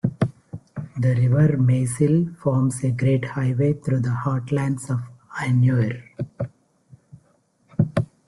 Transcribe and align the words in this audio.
The 0.97 1.13
river 1.13 1.57
Maesil 1.57 2.35
forms 2.37 2.83
a 2.83 2.89
great 2.89 3.23
highway 3.23 3.73
through 3.73 3.99
the 3.99 4.09
heartlands 4.25 4.89
of 4.89 5.01
Anuire. 5.37 6.01